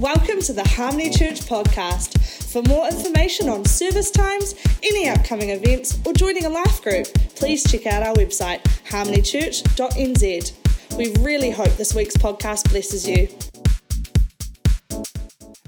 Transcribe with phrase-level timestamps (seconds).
[0.00, 2.18] Welcome to the Harmony Church podcast.
[2.52, 7.06] For more information on service times, any upcoming events, or joining a life group,
[7.36, 10.98] please check out our website, harmonychurch.nz.
[10.98, 13.28] We really hope this week's podcast blesses you.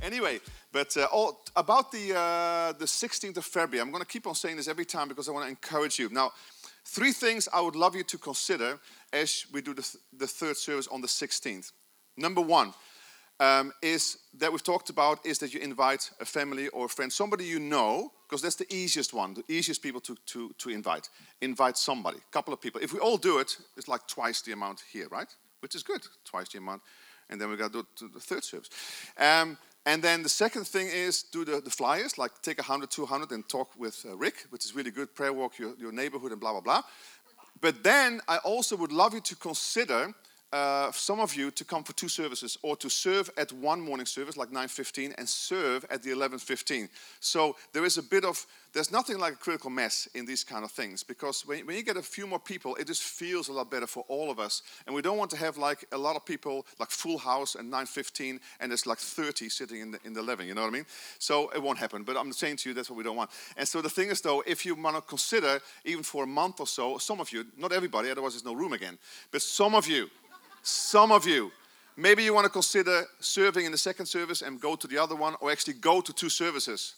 [0.03, 0.41] Anyway,
[0.73, 4.35] but uh, all, about the, uh, the 16th of February, I'm going to keep on
[4.35, 6.09] saying this every time because I want to encourage you.
[6.09, 6.33] Now,
[6.85, 8.81] three things I would love you to consider
[9.13, 11.71] as we do the, th- the third service on the 16th.
[12.17, 12.73] Number one,
[13.39, 17.13] um, is that we've talked about is that you invite a family or a friend,
[17.13, 21.09] somebody you know, because that's the easiest one, the easiest people to, to, to invite.
[21.41, 22.81] Invite somebody, a couple of people.
[22.81, 25.29] If we all do it, it's like twice the amount here, right?
[25.61, 26.83] Which is good, twice the amount.
[27.29, 28.71] And then we got to do the third service.
[29.19, 33.31] Um, and then the second thing is do the, the flyers, like take 100, 200
[33.33, 36.41] and talk with uh, Rick, which is really good, prayer walk your, your neighborhood and
[36.41, 36.83] blah, blah, blah.
[37.61, 40.13] But then I also would love you to consider
[40.57, 44.07] uh, some of you to come for two services or to serve at one morning
[44.07, 46.89] service like 9.15 and serve at the 11.15
[47.21, 50.63] so there is a bit of there's nothing like a critical mass in these kind
[50.63, 53.53] of things because when, when you get a few more people it just feels a
[53.53, 54.63] lot better for all of us.
[54.87, 57.63] And we don't want to have like a lot of people like full house at
[57.63, 60.73] 9.15 and there's like 30 sitting in the, in the 11 you know what i
[60.73, 60.87] mean?
[61.19, 63.31] So it won't happen but i'm saying to you that's what we don't want.
[63.57, 66.61] And so the thing is though if you want to consider even for a month
[66.61, 68.99] or so some of you not everybody otherwise there's no room again
[69.31, 70.11] but some of you
[70.67, 71.53] some of you,
[71.97, 75.15] maybe you want to consider serving in the second service and go to the other
[75.15, 76.97] one, or actually go to two services.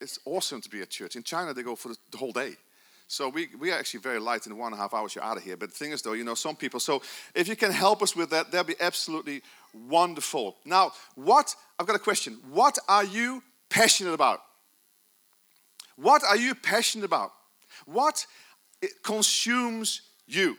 [0.00, 1.16] It's awesome to be at church.
[1.16, 2.52] In China, they go for the whole day.
[3.08, 5.36] So we, we are actually very light in one and a half hours you're out
[5.36, 5.56] of here.
[5.56, 6.78] But the thing is, though, you know, some people.
[6.78, 7.02] So
[7.34, 9.42] if you can help us with that, that'd be absolutely
[9.74, 10.56] wonderful.
[10.64, 12.38] Now, what, I've got a question.
[12.52, 14.42] What are you passionate about?
[15.96, 17.32] What are you passionate about?
[17.86, 18.24] What
[19.02, 20.56] consumes you?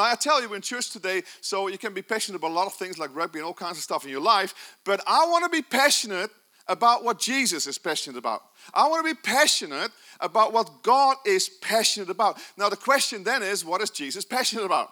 [0.00, 2.66] Now, I tell you in church today, so you can be passionate about a lot
[2.66, 5.44] of things like rugby and all kinds of stuff in your life, but I want
[5.44, 6.30] to be passionate
[6.68, 8.40] about what Jesus is passionate about.
[8.72, 12.38] I want to be passionate about what God is passionate about.
[12.56, 14.88] Now, the question then is, what is Jesus passionate about?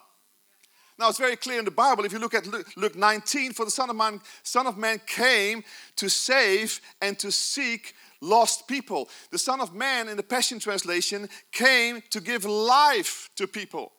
[0.98, 2.04] Now, it's very clear in the Bible.
[2.04, 5.64] If you look at Luke 19, for the Son of Man, Son of Man came
[5.96, 9.08] to save and to seek lost people.
[9.30, 13.92] The Son of Man in the Passion Translation came to give life to people.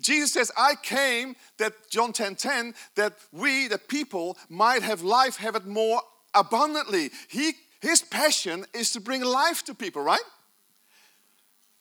[0.00, 5.36] Jesus says, I came that, John 10 10, that we, the people, might have life,
[5.36, 6.00] have it more
[6.34, 7.10] abundantly.
[7.28, 10.20] He, his passion is to bring life to people, right?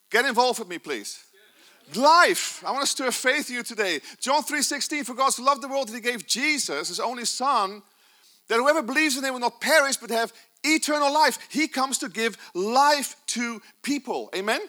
[0.10, 1.20] Get involved with me, please.
[1.96, 2.64] Life.
[2.66, 4.00] I want to stir faith in you today.
[4.22, 7.82] John 3:16, for God so loved the world that he gave Jesus, his only son,
[8.48, 10.32] that whoever believes in him will not perish but have
[10.64, 11.38] eternal life.
[11.50, 14.30] He comes to give life to people.
[14.36, 14.62] Amen?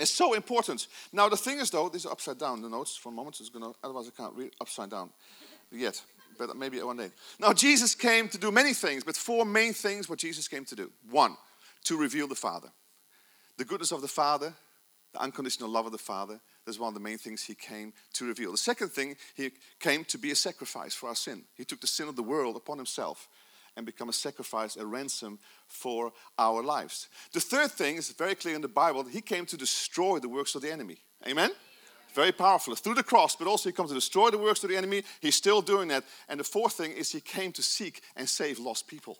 [0.00, 0.86] It's so important.
[1.12, 3.48] Now the thing is though, these are upside down, the notes for a moment, it's
[3.48, 5.10] gonna otherwise I can't read upside down
[5.70, 6.00] yet.
[6.38, 7.10] But maybe one day.
[7.38, 10.74] Now Jesus came to do many things, but four main things what Jesus came to
[10.74, 10.90] do.
[11.10, 11.36] One,
[11.84, 12.68] to reveal the Father.
[13.56, 14.52] The goodness of the Father,
[15.12, 16.40] the unconditional love of the Father.
[16.66, 18.50] That's one of the main things he came to reveal.
[18.50, 21.44] The second thing, he came to be a sacrifice for our sin.
[21.54, 23.28] He took the sin of the world upon himself
[23.76, 27.08] and become a sacrifice, a ransom for our lives.
[27.32, 30.28] The third thing is very clear in the Bible that he came to destroy the
[30.28, 30.98] works of the enemy.
[31.26, 31.50] Amen?
[32.14, 32.74] Very powerful.
[32.76, 35.02] Through the cross, but also he comes to destroy the works of the enemy.
[35.20, 36.04] He's still doing that.
[36.28, 39.18] And the fourth thing is he came to seek and save lost people.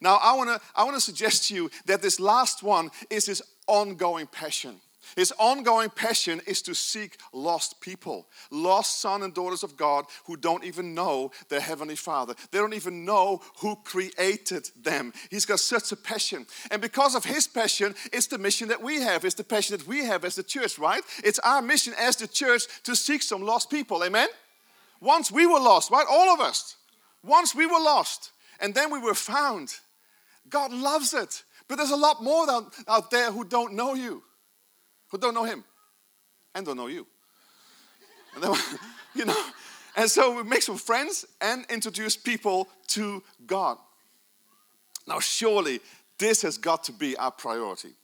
[0.00, 3.42] Now, I want to I wanna suggest to you that this last one is his
[3.66, 4.80] ongoing passion.
[5.14, 10.36] His ongoing passion is to seek lost people, lost sons and daughters of God who
[10.36, 12.34] don't even know their Heavenly Father.
[12.50, 15.12] They don't even know who created them.
[15.30, 16.46] He's got such a passion.
[16.70, 19.24] And because of his passion, it's the mission that we have.
[19.24, 21.02] It's the passion that we have as the church, right?
[21.22, 24.02] It's our mission as the church to seek some lost people.
[24.02, 24.28] Amen?
[25.00, 26.06] Once we were lost, right?
[26.10, 26.76] All of us.
[27.22, 29.74] Once we were lost, and then we were found.
[30.48, 31.42] God loves it.
[31.68, 32.46] But there's a lot more
[32.88, 34.22] out there who don't know you
[35.08, 35.64] who don't know him
[36.54, 37.06] and don't know you.
[38.34, 38.54] And then,
[39.14, 39.44] you know,
[39.96, 43.78] and so we make some friends and introduce people to God.
[45.06, 45.80] Now, surely
[46.18, 47.94] this has got to be our priority.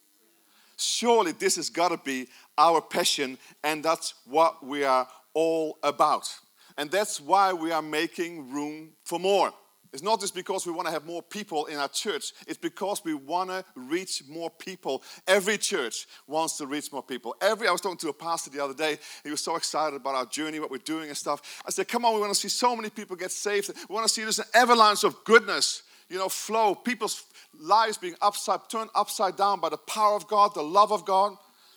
[0.77, 6.33] Surely this has got to be our passion, and that's what we are all about.
[6.79, 9.53] And that's why we are making room for more.
[9.93, 13.05] It's not just because we want to have more people in our church, it's because
[13.05, 15.03] we want to reach more people.
[15.27, 17.37] Every church wants to reach more people.
[17.43, 20.15] Every I was talking to a pastor the other day, he was so excited about
[20.15, 21.63] our journey, what we're doing and stuff.
[21.67, 23.71] I said, Come on, we want to see so many people get saved.
[23.89, 27.25] We want to see this an avalanche of goodness, you know, flow, people's
[27.61, 31.35] lives being upside turned upside down by the power of God, the love of God.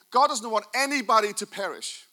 [0.09, 2.05] God doesn't want anybody to perish,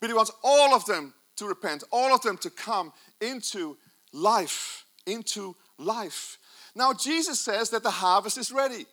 [0.00, 2.92] but He wants all of them to repent, all of them to come
[3.22, 3.78] into
[4.12, 6.38] life into life.
[6.74, 8.86] Now, Jesus says that the harvest is ready.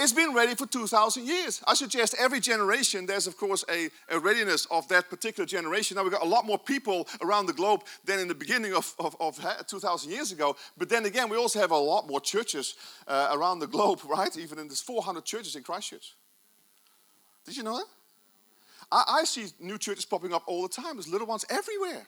[0.00, 1.60] It's been ready for 2,000 years.
[1.66, 5.96] I suggest every generation, there's of course a, a, readiness of that particular generation.
[5.96, 8.94] Now we've got a lot more people around the globe than in the beginning of,
[9.00, 10.54] of, of 2,000 years ago.
[10.76, 12.76] But then again, we also have a lot more churches
[13.08, 14.34] uh, around the globe, right?
[14.36, 16.14] Even in there's 400 churches in Christchurch.
[17.44, 17.86] Did you know that?
[18.92, 20.94] I, I see new churches popping up all the time.
[20.94, 22.06] There's little ones everywhere.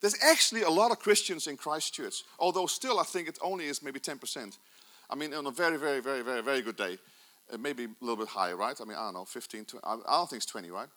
[0.00, 3.82] There's actually a lot of Christians in Christchurch, although still I think it only is
[3.82, 4.56] maybe 10%.
[5.10, 6.98] I mean, on a very, very, very, very, very good day,
[7.52, 8.78] uh, maybe a little bit higher, right?
[8.80, 10.88] I mean, I don't know, 15, 20, I don't think it's 20, right?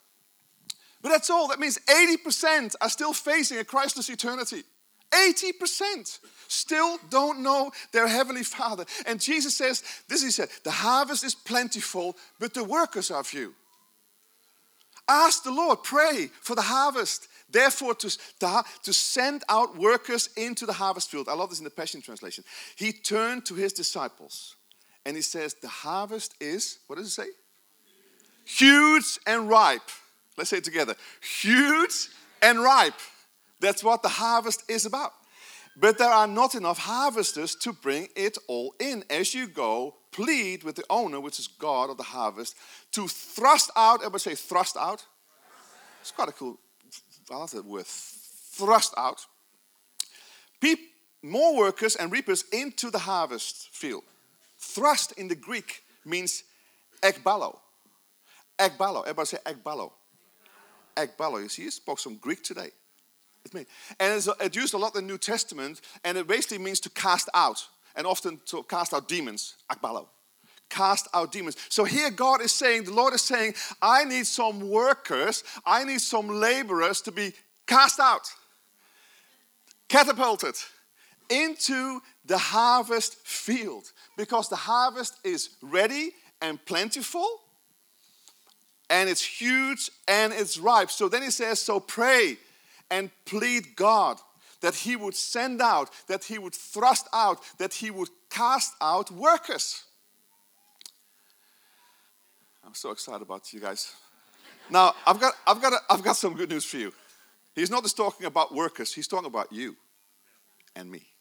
[1.01, 1.49] But that's all.
[1.49, 4.63] That means 80% are still facing a Christless eternity.
[5.11, 8.85] 80% still don't know their heavenly Father.
[9.05, 13.53] And Jesus says, this he said, the harvest is plentiful, but the workers are few.
[15.07, 17.27] Ask the Lord, pray for the harvest.
[17.49, 18.17] Therefore, to,
[18.83, 21.29] to send out workers into the harvest field.
[21.29, 22.43] I love this in the Passion Translation.
[22.75, 24.55] He turned to his disciples
[25.05, 27.27] and he says, The harvest is, what does it say?
[28.45, 29.89] Huge and ripe.
[30.37, 30.95] Let's say it together.
[31.41, 32.09] Huge
[32.41, 32.99] and ripe.
[33.59, 35.11] That's what the harvest is about.
[35.75, 39.03] But there are not enough harvesters to bring it all in.
[39.09, 42.55] As you go, plead with the owner, which is God of the harvest,
[42.91, 44.01] to thrust out.
[44.01, 45.03] Everybody say thrust out.
[46.01, 46.59] It's quite a cool
[47.31, 49.25] I love word, thrust out.
[51.21, 54.03] more workers and reapers into the harvest field.
[54.59, 56.43] Thrust in the Greek means
[57.01, 57.57] ekbalo.
[58.59, 59.01] Ekbalo.
[59.01, 59.91] Everybody say ekbalo.
[60.95, 61.41] Ekbalo.
[61.41, 62.71] You see, you spoke some Greek today.
[63.45, 63.65] It's me.
[63.99, 66.79] And it's, uh, it's used a lot in the New Testament, and it basically means
[66.81, 69.55] to cast out, and often to cast out demons.
[69.71, 70.07] Ekbalo
[70.69, 71.55] cast out demons.
[71.69, 76.01] So here God is saying, the Lord is saying, I need some workers, I need
[76.01, 77.33] some laborers to be
[77.67, 78.27] cast out,
[79.87, 80.55] catapulted
[81.29, 86.11] into the harvest field because the harvest is ready
[86.41, 87.27] and plentiful
[88.89, 90.91] and it's huge and it's ripe.
[90.91, 92.37] So then he says, So pray
[92.89, 94.19] and plead God
[94.61, 99.11] that he would send out, that he would thrust out, that he would cast out
[99.11, 99.83] workers.
[102.65, 103.93] I'm so excited about you guys.
[104.69, 106.93] Now, I've got, I've, got a, I've got some good news for you.
[107.53, 109.75] He's not just talking about workers, he's talking about you
[110.75, 111.12] and me.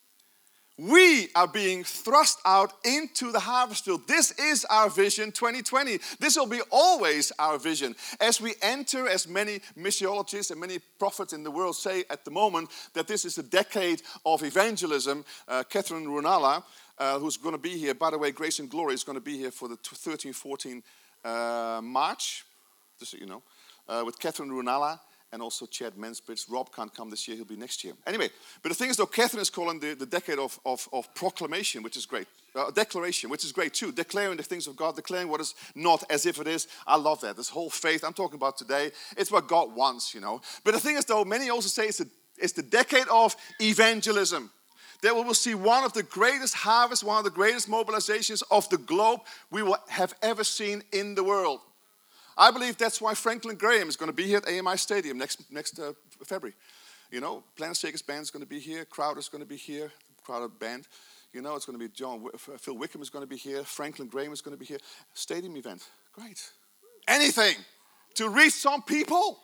[0.82, 4.08] We are being thrust out into the harvest field.
[4.08, 6.00] This is our vision 2020.
[6.19, 7.94] This will be always our vision.
[8.20, 12.32] As we enter, as many missiologists and many prophets in the world say at the
[12.32, 15.25] moment, that this is a decade of evangelism.
[15.46, 16.64] Uh, Catherine Runala,
[16.99, 19.25] uh, who's going to be here, by the way, Grace and Glory is going to
[19.25, 20.82] be here for the 13 14
[21.25, 22.44] uh, March,
[22.99, 23.43] just so you know,
[23.88, 24.99] uh, with Catherine Runala
[25.32, 26.44] and also Chad Mansbridge.
[26.50, 27.94] Rob can't come this year, he'll be next year.
[28.06, 28.29] Anyway,
[28.62, 31.82] but the thing is, though, Catherine is calling the, the decade of, of, of proclamation,
[31.82, 32.26] which is great.
[32.55, 33.90] Uh, declaration, which is great too.
[33.93, 36.69] Declaring the things of God, declaring what is not as if it is.
[36.87, 37.34] I love that.
[37.34, 40.43] This whole faith I'm talking about today, it's what God wants, you know.
[40.62, 42.06] But the thing is, though, many also say it's, a,
[42.37, 44.50] it's the decade of evangelism
[45.02, 48.69] that we will see one of the greatest harvests, one of the greatest mobilizations of
[48.69, 49.20] the globe
[49.50, 51.61] we will have ever seen in the world.
[52.37, 55.50] I believe that's why Franklin Graham is going to be here at AMI Stadium next,
[55.50, 55.93] next uh,
[56.25, 56.55] February.
[57.11, 59.93] You know, Planetshakers Band is going to be here, Crowder is going to be here,
[60.25, 60.88] Crowder Band.
[61.32, 64.08] You know, it's going to be John, Phil Wickham is going to be here, Franklin
[64.08, 64.79] Graham is going to be here.
[65.15, 66.51] Stadium event, great.
[67.08, 67.56] Anything
[68.15, 69.41] to reach some people.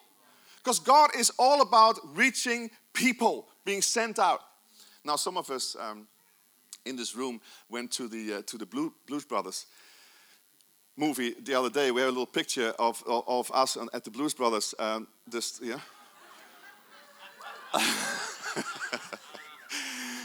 [0.56, 4.40] Because God is all about reaching people, being sent out.
[5.04, 6.06] Now, some of us um,
[6.84, 7.40] in this room
[7.70, 9.66] went to the, uh, to the Blue, Blues Brothers
[10.98, 11.90] movie the other day.
[11.90, 14.74] We have a little picture of, of, of us at the Blues Brothers.
[14.78, 15.78] Um, this, yeah.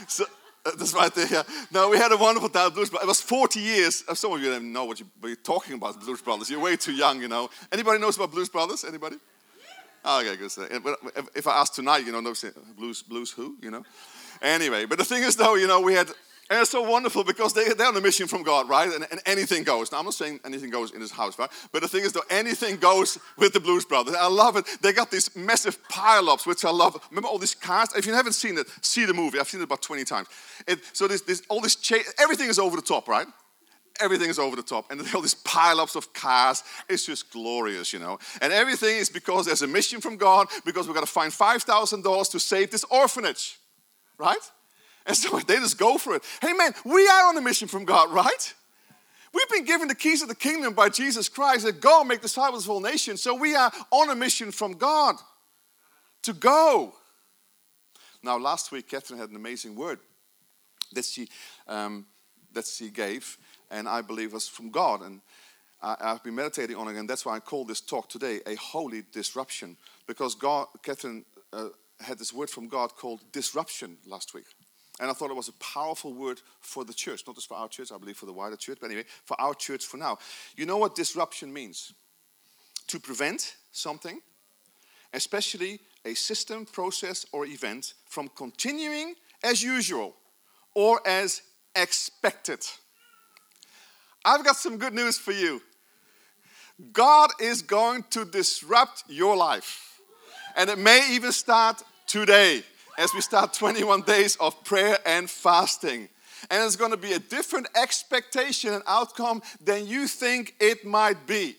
[0.08, 0.24] so,
[0.66, 1.28] uh, that's right there.
[1.30, 1.42] Yeah.
[1.70, 2.72] No, we had a wonderful time.
[2.72, 3.04] Blues Brothers.
[3.04, 4.02] It was 40 years.
[4.08, 6.00] Uh, some of you don't know what, you, are talking about.
[6.00, 6.50] Blues Brothers.
[6.50, 7.50] You're way too young, you know.
[7.70, 8.84] Anybody knows about Blues Brothers?
[8.84, 9.16] Anybody?
[10.04, 10.50] Oh, okay, good.
[11.34, 12.34] If I ask tonight, you know, no,
[12.76, 13.84] blues, blues who, you know?
[14.42, 16.08] Anyway, but the thing is, though, you know, we had,
[16.50, 18.92] and it's so wonderful because they, they're on a mission from God, right?
[18.92, 19.90] And, and, anything goes.
[19.90, 21.48] Now, I'm not saying anything goes in this house, right?
[21.72, 24.14] But the thing is, though, anything goes with the Blues Brothers.
[24.14, 24.66] I love it.
[24.82, 27.00] They got these massive pile-ups, which I love.
[27.10, 27.88] Remember all these cars?
[27.96, 29.40] If you haven't seen it, see the movie.
[29.40, 30.28] I've seen it about 20 times.
[30.68, 33.26] It, so this, this, all this, cha- everything is over the top, right?
[34.00, 34.90] everything is over the top.
[34.90, 36.62] And all these pile-ups of cars.
[36.88, 38.18] It's just glorious, you know.
[38.40, 42.30] And everything is because there's a mission from God, because we've got to find $5,000
[42.32, 43.58] to save this orphanage,
[44.18, 44.36] right?
[45.06, 46.22] And so they just go for it.
[46.40, 48.54] Hey, man, we are on a mission from God, right?
[49.34, 52.22] We've been given the keys of the kingdom by Jesus Christ that go and make
[52.22, 53.20] disciples of all nations.
[53.20, 55.16] So we are on a mission from God
[56.22, 56.94] to go.
[58.22, 59.98] Now, last week, Catherine had an amazing word
[60.92, 61.28] that she,
[61.68, 62.06] um,
[62.52, 63.36] that she gave,
[63.70, 65.02] and I believe was from God.
[65.02, 65.20] And
[65.82, 68.54] I, have been meditating on it, and that's why I call this talk today a
[68.54, 69.76] holy disruption.
[70.06, 71.68] Because God, Catherine uh,
[72.00, 74.46] had this word from God called disruption last week.
[75.00, 77.68] And I thought it was a powerful word for the church, not just for our
[77.68, 80.18] church, I believe for the wider church, but anyway, for our church for now.
[80.56, 81.92] You know what disruption means?
[82.88, 84.20] To prevent something,
[85.12, 90.14] especially a system, process, or event, from continuing as usual
[90.74, 91.42] or as
[91.74, 92.64] expected.
[94.24, 95.60] I've got some good news for you.
[96.92, 100.00] God is going to disrupt your life.
[100.56, 102.62] And it may even start today
[102.98, 106.08] as we start 21 days of prayer and fasting.
[106.50, 111.26] And it's going to be a different expectation and outcome than you think it might
[111.26, 111.56] be.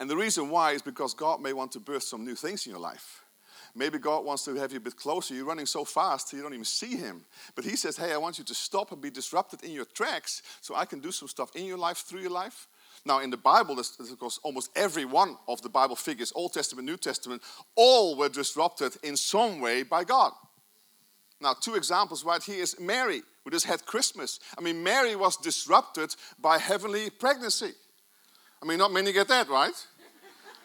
[0.00, 2.72] And the reason why is because God may want to birth some new things in
[2.72, 3.22] your life.
[3.76, 5.34] Maybe God wants to have you a bit closer.
[5.34, 7.24] You're running so fast you don't even see Him.
[7.56, 10.42] But He says, Hey, I want you to stop and be disrupted in your tracks
[10.60, 12.68] so I can do some stuff in your life, through your life.
[13.04, 16.52] Now, in the Bible, there's, of course, almost every one of the Bible figures, Old
[16.52, 17.42] Testament, New Testament,
[17.76, 20.32] all were disrupted in some way by God.
[21.40, 23.22] Now, two examples right here is Mary.
[23.44, 24.40] We just had Christmas.
[24.56, 27.72] I mean, Mary was disrupted by heavenly pregnancy.
[28.62, 29.74] I mean, not many get that, right?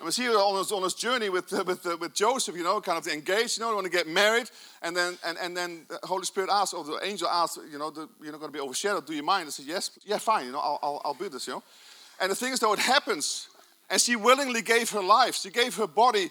[0.02, 2.64] I was here on his, on his journey with, uh, with, uh, with Joseph, you
[2.64, 4.50] know, kind of engaged, you know, want to get married.
[4.82, 7.90] And then, and, and then the Holy Spirit asked, or the angel asked, you know,
[7.90, 9.06] the, you're not going to be overshadowed.
[9.06, 9.48] Do you mind?
[9.48, 9.92] I said, yes.
[10.06, 10.46] Yeah, fine.
[10.46, 11.64] You know, I'll, I'll, I'll do this, you know.
[12.22, 13.48] And the thing is, though, it happens.
[13.90, 16.30] And she willingly gave her life, she gave her body.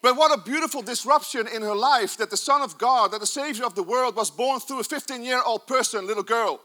[0.00, 3.26] But what a beautiful disruption in her life that the Son of God, that the
[3.26, 6.60] Savior of the world, was born through a 15 year old person, little girl.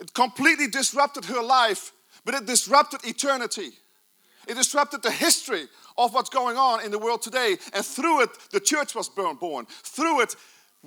[0.00, 1.92] It completely disrupted her life,
[2.24, 3.70] but it disrupted eternity.
[4.46, 7.56] It disrupted the history of what's going on in the world today.
[7.72, 9.66] And through it, the church was born.
[9.68, 10.36] Through it,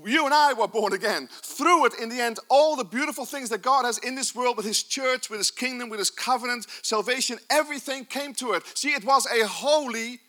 [0.06, 1.30] you and I were born again.
[1.32, 4.58] Through it, in the end, all the beautiful things that God has in this world
[4.58, 8.64] with His church, with His kingdom, with His covenant, salvation, everything came to it.
[8.76, 10.20] See, it was a holy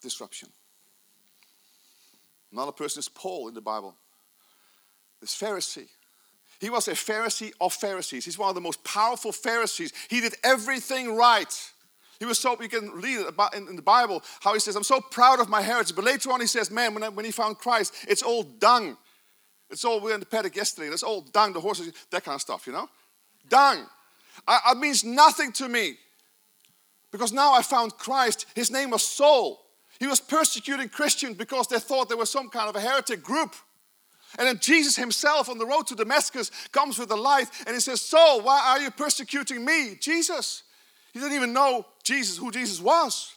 [0.00, 0.48] disruption.
[2.52, 3.96] Another person is Paul in the Bible,
[5.20, 5.88] this Pharisee.
[6.60, 8.24] He was a Pharisee of Pharisees.
[8.24, 9.92] He's one of the most powerful Pharisees.
[10.08, 11.72] He did everything right.
[12.22, 15.00] He was so, you can read about in, the Bible how he says, I'm so
[15.00, 15.96] proud of my heritage.
[15.96, 18.96] But later on, he says, Man, when, I, when he found Christ, it's all dung.
[19.70, 22.36] It's all, we were in the paddock yesterday, it's all dung, the horses, that kind
[22.36, 22.88] of stuff, you know?
[23.48, 23.84] Dung.
[24.46, 25.96] it means nothing to me.
[27.10, 28.46] Because now I found Christ.
[28.54, 29.60] His name was Saul.
[29.98, 33.56] He was persecuting Christians because they thought they were some kind of a heretic group.
[34.38, 37.80] And then Jesus himself on the road to Damascus comes with the light and he
[37.80, 39.96] says, Saul, why are you persecuting me?
[40.00, 40.62] Jesus.
[41.12, 43.34] He didn't even know Jesus, who Jesus was.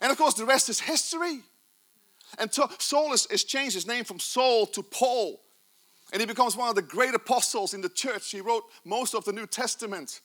[0.00, 1.40] And of course, the rest is history.
[2.38, 5.40] And Saul has, has changed his name from Saul to Paul.
[6.12, 8.30] And he becomes one of the great apostles in the church.
[8.30, 10.20] He wrote most of the New Testament.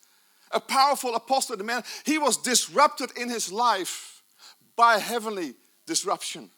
[0.52, 4.24] A powerful apostle, the man, he was disrupted in his life
[4.76, 5.54] by heavenly
[5.86, 6.50] disruption.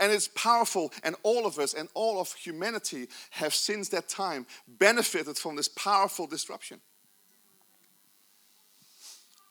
[0.00, 4.46] And it's powerful, and all of us and all of humanity have since that time
[4.66, 6.80] benefited from this powerful disruption.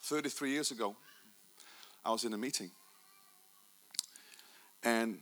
[0.05, 0.95] 33 years ago,
[2.05, 2.69] I was in a meeting.
[4.83, 5.17] And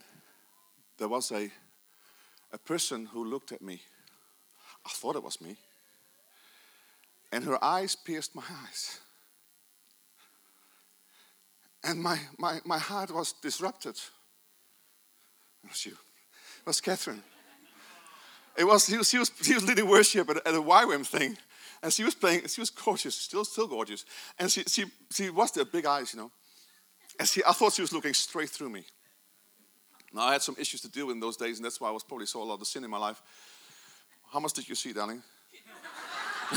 [0.97, 1.49] there was a,
[2.51, 3.81] a person who looked at me.
[4.85, 5.55] I thought it was me.
[7.31, 8.99] And her eyes pierced my eyes.
[11.85, 13.95] And my, my, my heart was disrupted.
[15.63, 15.93] It was you.
[15.93, 17.23] It was Catherine.
[18.57, 21.37] It was, she was, she was, leading worship at, at a YWAM thing.
[21.83, 24.05] And she was playing, she was gorgeous, still, still gorgeous.
[24.39, 26.31] And she, she, she was the big eyes, you know.
[27.19, 28.85] And she, I thought she was looking straight through me.
[30.13, 31.91] Now, I had some issues to deal with in those days, and that's why I
[31.91, 33.21] was probably saw a lot of sin in my life.
[34.31, 35.21] How much did you see, darling?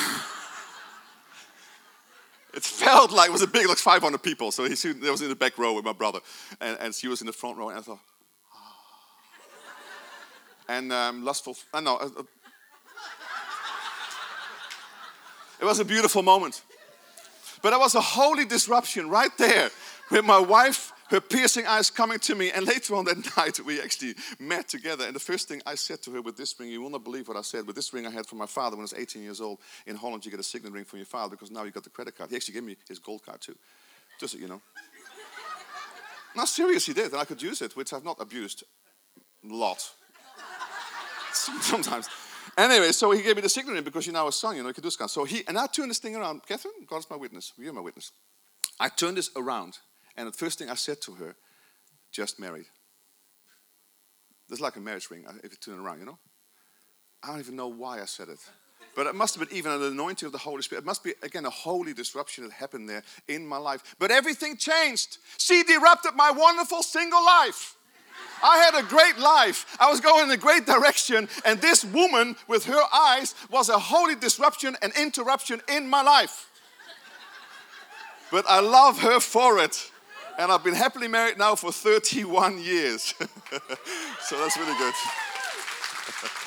[2.54, 4.52] it felt like it was a big, like 500 people.
[4.52, 6.21] So he there was in the back row with my brother,
[6.61, 7.99] and, and she was in the front row, and I thought,
[8.54, 8.76] oh.
[10.68, 11.56] and um, lustful.
[11.75, 11.97] I uh, know.
[11.97, 12.23] Uh,
[15.61, 16.63] It was a beautiful moment.
[17.63, 19.71] But it was a holy disruption right there
[20.11, 22.51] with my wife, her piercing eyes coming to me.
[22.51, 25.05] And later on that night, we actually met together.
[25.05, 27.29] And the first thing I said to her with this ring, you will not believe
[27.29, 29.23] what I said, with this ring I had from my father when I was 18
[29.23, 29.59] years old.
[29.87, 31.91] In Holland, you get a signet ring from your father because now you got the
[31.91, 32.31] credit card.
[32.31, 33.57] He actually gave me his gold card too.
[34.21, 34.61] Just so you know.
[36.35, 38.63] Now, serious, he did, and I could use it, which I've not abused
[39.43, 39.91] a lot.
[41.33, 42.09] Sometimes.
[42.57, 44.63] Anyway, so he gave me the signet ring because you know now a son, you
[44.63, 45.11] know, kind.
[45.11, 46.47] So he, and I turned this thing around.
[46.47, 47.53] Catherine, God's my witness.
[47.59, 48.13] You're my witness.
[48.81, 49.79] I turned this around,
[50.17, 51.37] and the first thing I said to her,
[52.13, 52.67] just married.
[54.49, 56.19] There's like a marriage ring uh, if you turn it around, you know?
[57.23, 58.39] I don't even know why I said it.
[58.95, 60.83] But it must have been even an anointing of the Holy Spirit.
[60.83, 63.95] It must be, again, a holy disruption that happened there in my life.
[63.99, 65.19] But everything changed.
[65.37, 67.75] She disrupted my wonderful single life.
[68.43, 69.76] I had a great life.
[69.81, 71.28] I was going in a great direction.
[71.45, 76.50] And this woman, with her eyes, was a holy disruption and interruption in my life.
[78.31, 79.90] But I love her for it.
[80.38, 83.14] And I've been happily married now for 31 years.
[84.23, 84.95] so that's really good.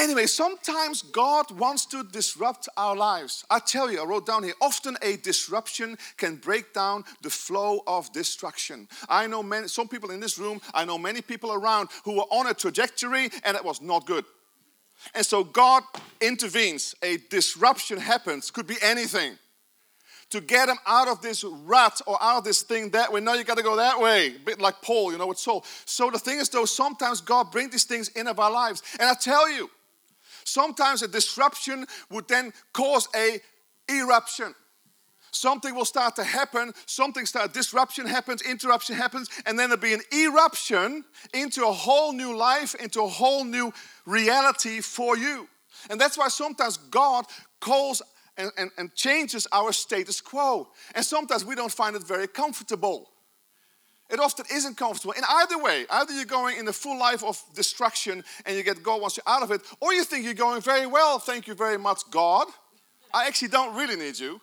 [0.00, 3.44] Anyway, sometimes God wants to disrupt our lives.
[3.50, 7.82] I tell you, I wrote down here often a disruption can break down the flow
[7.86, 8.88] of destruction.
[9.10, 12.30] I know many, some people in this room, I know many people around who were
[12.30, 14.24] on a trajectory and it was not good.
[15.14, 15.82] And so God
[16.22, 16.94] intervenes.
[17.02, 19.36] A disruption happens, could be anything.
[20.30, 23.20] To get them out of this rut or out of this thing that way.
[23.20, 24.28] No, you got to go that way.
[24.28, 25.62] A bit like Paul, you know, with Saul.
[25.84, 28.82] So the thing is, though, sometimes God brings these things in of our lives.
[28.98, 29.68] And I tell you,
[30.44, 33.40] Sometimes a disruption would then cause a
[33.90, 34.54] eruption.
[35.32, 39.94] Something will start to happen, something start disruption happens, interruption happens, and then there'll be
[39.94, 43.72] an eruption into a whole new life, into a whole new
[44.06, 45.48] reality for you.
[45.88, 47.26] And that's why sometimes God
[47.60, 48.02] calls
[48.36, 50.68] and, and, and changes our status quo.
[50.94, 53.10] And sometimes we don't find it very comfortable.
[54.10, 55.12] It often isn't comfortable.
[55.12, 58.82] In either way, either you're going in a full life of destruction and you get
[58.82, 61.18] God wants you out of it, or you think you're going very well.
[61.18, 62.48] Thank you very much, God.
[63.14, 64.40] I actually don't really need you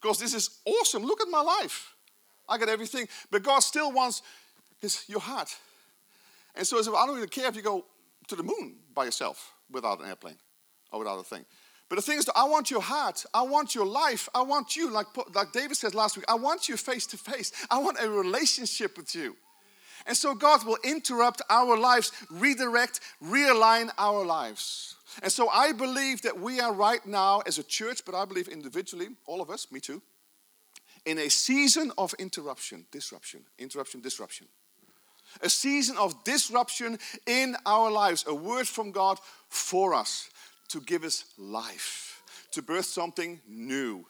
[0.00, 1.04] because this is awesome.
[1.04, 1.94] Look at my life.
[2.48, 3.08] I got everything.
[3.30, 4.22] But God still wants
[4.80, 5.54] his, your heart.
[6.54, 7.84] And so I don't even care if you go
[8.28, 10.36] to the moon by yourself without an airplane
[10.92, 11.44] or without a thing.
[11.88, 13.24] But the thing is, I want your heart.
[13.32, 14.28] I want your life.
[14.34, 17.52] I want you, like, like David said last week, I want you face to face.
[17.70, 19.36] I want a relationship with you.
[20.06, 24.96] And so God will interrupt our lives, redirect, realign our lives.
[25.22, 28.48] And so I believe that we are right now as a church, but I believe
[28.48, 30.02] individually, all of us, me too,
[31.04, 34.48] in a season of interruption, disruption, interruption, disruption.
[35.42, 40.30] A season of disruption in our lives, a word from God for us
[40.68, 44.04] to give us life, to birth something new,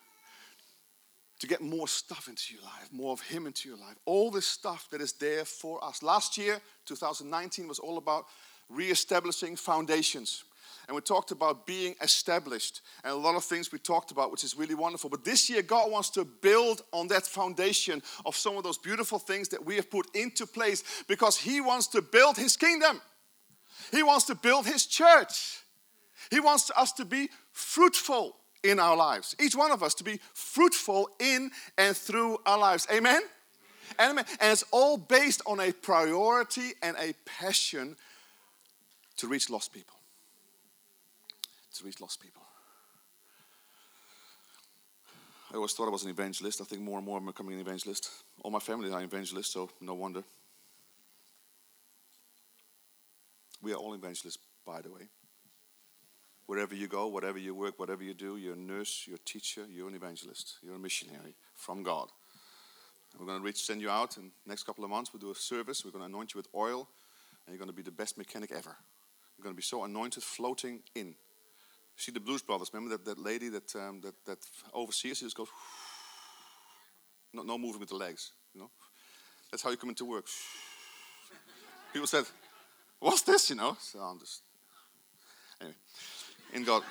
[1.39, 3.97] to get more stuff into your life, more of Him into your life.
[4.07, 6.03] All this stuff that is there for us.
[6.03, 8.27] Last year, 2019, was all about
[8.69, 10.45] re-establishing foundations.
[10.89, 14.45] And we talked about being established and a lot of things we talked about, which
[14.45, 15.11] is really wonderful.
[15.11, 19.19] But this year, God wants to build on that foundation of some of those beautiful
[19.19, 23.01] things that we have put into place because He wants to build His kingdom.
[23.91, 25.59] He wants to build His church.
[26.31, 29.37] He wants us to be fruitful in our lives.
[29.41, 32.87] Each one of us to be fruitful in and through our lives.
[32.93, 33.21] Amen?
[34.01, 34.25] Amen.
[34.41, 37.97] And it's all based on a priority and a passion
[39.17, 39.97] to reach lost people.
[41.75, 42.43] To reach lost people.
[45.53, 46.61] I always thought I was an evangelist.
[46.61, 48.11] I think more and more I'm becoming an evangelist.
[48.43, 50.23] All my family are evangelists, so no wonder.
[53.63, 55.09] We are all evangelists, by the way.
[56.47, 59.67] Wherever you go, whatever you work, whatever you do, you're a nurse, you're a teacher,
[59.69, 62.09] you're an evangelist, you're a missionary from God.
[63.13, 65.13] And we're going to reach, send you out in next couple of months.
[65.13, 65.85] We'll do a service.
[65.85, 66.89] We're going to anoint you with oil,
[67.47, 68.77] and you're going to be the best mechanic ever.
[69.37, 71.17] You're going to be so anointed, floating in.
[71.97, 74.39] See the Blues Brothers, remember that, that lady that, um, that, that
[74.73, 75.49] oversees, she just goes,
[77.33, 78.71] no, no moving with the legs, you know?
[79.51, 80.27] That's how you come into work.
[81.93, 82.25] People said,
[83.01, 83.77] what's this, you know?
[83.81, 84.43] So I'm just,
[85.61, 85.77] anyway
[86.53, 86.83] in God.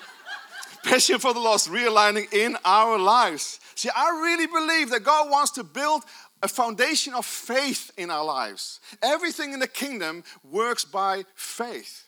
[0.83, 3.59] Passion for the lost, realigning in our lives.
[3.73, 6.03] See, I really believe that God wants to build
[6.43, 8.79] a foundation of faith in our lives.
[9.01, 12.05] Everything in the kingdom works by faith.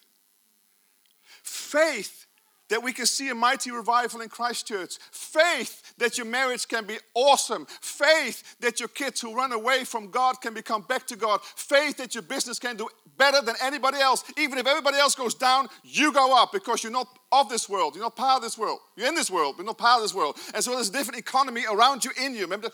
[1.41, 2.27] Faith
[2.69, 4.97] that we can see a mighty revival in Christchurch.
[5.12, 7.65] Faith that your marriage can be awesome.
[7.82, 11.41] Faith that your kids who run away from God can become back to God.
[11.43, 14.23] Faith that your business can do better than anybody else.
[14.38, 17.95] Even if everybody else goes down, you go up because you're not of this world.
[17.95, 18.80] You're not part of this world.
[18.95, 20.38] You're in this world, but not part of this world.
[20.53, 22.41] And so there's a different economy around you, in you.
[22.41, 22.69] Remember?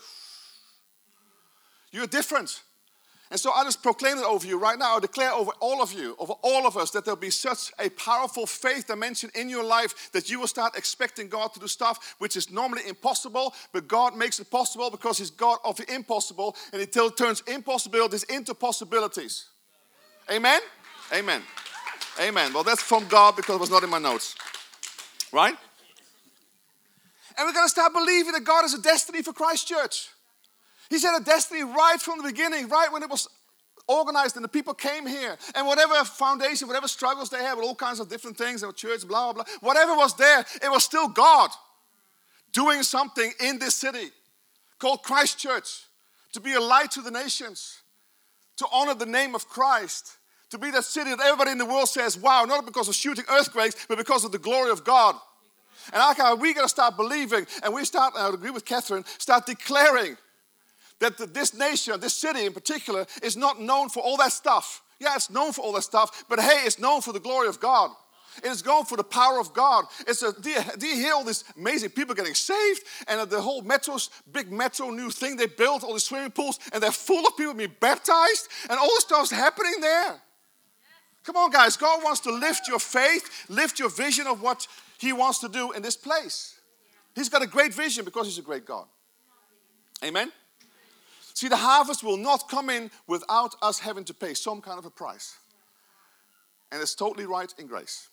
[1.90, 2.62] You're different.
[3.34, 4.96] And so I just proclaim it over you right now.
[4.96, 7.88] I declare over all of you, over all of us, that there'll be such a
[7.88, 12.14] powerful faith dimension in your life that you will start expecting God to do stuff
[12.18, 16.54] which is normally impossible, but God makes it possible because He's God of the impossible,
[16.72, 19.46] and He turns impossibilities into possibilities.
[20.30, 20.60] Amen?
[21.12, 21.42] Amen.
[22.22, 22.52] Amen.
[22.52, 24.36] Well, that's from God because it was not in my notes.
[25.32, 25.56] Right?
[27.36, 30.10] And we're going to start believing that God has a destiny for Christchurch.
[30.90, 33.28] He said a destiny right from the beginning, right when it was
[33.86, 35.36] organized and the people came here.
[35.54, 39.06] And whatever foundation, whatever struggles they had with all kinds of different things, and church,
[39.06, 41.50] blah, blah, blah, whatever was there, it was still God
[42.52, 44.10] doing something in this city
[44.78, 45.84] called Christchurch
[46.32, 47.82] to be a light to the nations,
[48.56, 50.16] to honor the name of Christ,
[50.50, 53.24] to be that city that everybody in the world says, wow, not because of shooting
[53.28, 55.16] earthquakes, but because of the glory of God.
[55.92, 59.46] And I, we got to start believing, and we start, I agree with Catherine, start
[59.46, 60.16] declaring
[61.04, 64.82] that this nation, this city in particular, is not known for all that stuff.
[64.98, 67.60] Yeah, it's known for all that stuff, but hey, it's known for the glory of
[67.60, 67.90] God.
[68.42, 69.84] It is known for the power of God.
[70.08, 72.82] It's a, do, you, do you hear all these amazing people getting saved?
[73.06, 76.82] And the whole metro's big metro new thing they built, all these swimming pools, and
[76.82, 80.20] they're full of people being baptized, and all this stuff's happening there.
[81.22, 81.76] Come on, guys.
[81.76, 84.66] God wants to lift your faith, lift your vision of what
[84.98, 86.58] He wants to do in this place.
[87.14, 88.86] He's got a great vision because He's a great God.
[90.04, 90.30] Amen?
[91.34, 94.86] See, the harvest will not come in without us having to pay some kind of
[94.86, 95.36] a price.
[96.72, 98.08] And it's totally right in grace.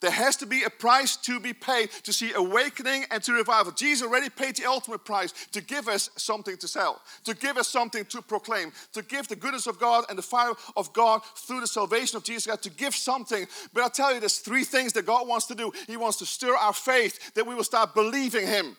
[0.00, 3.72] There has to be a price to be paid to see awakening and to revival.
[3.72, 7.68] Jesus already paid the ultimate price to give us something to sell, to give us
[7.68, 11.60] something to proclaim, to give the goodness of God and the fire of God through
[11.60, 13.46] the salvation of Jesus God, to give something.
[13.72, 15.72] But I tell you, there's three things that God wants to do.
[15.86, 18.76] He wants to stir our faith that we will start believing Him.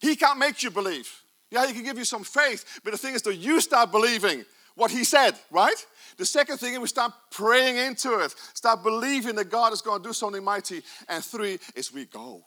[0.00, 1.23] He can't make you believe.
[1.54, 4.44] Yeah, he can give you some faith, but the thing is that you start believing
[4.74, 5.86] what he said, right?
[6.16, 10.02] The second thing is we start praying into it, start believing that God is going
[10.02, 10.82] to do something mighty.
[11.08, 12.42] And three is we go.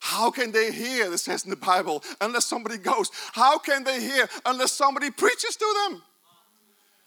[0.00, 3.12] How can they hear, it says in the Bible, unless somebody goes?
[3.32, 6.02] How can they hear unless somebody preaches to them?